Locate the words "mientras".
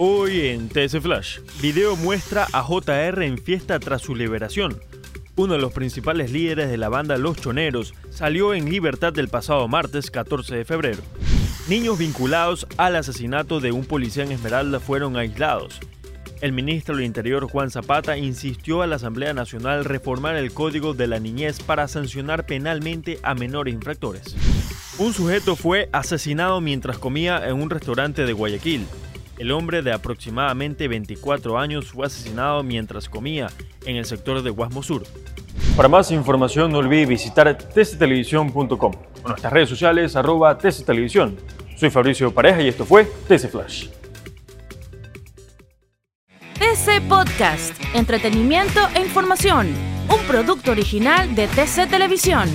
26.60-26.98, 32.64-33.08